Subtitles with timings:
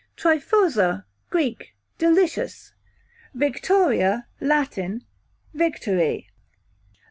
[0.17, 2.73] Tryphosa, Greek, delicious.
[3.35, 5.05] Victoria, Latin,
[5.53, 6.25] victory.